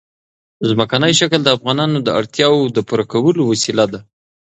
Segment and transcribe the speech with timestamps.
[0.69, 3.99] ځمکنی شکل د افغانانو د اړتیاوو د پوره کولو وسیله ده.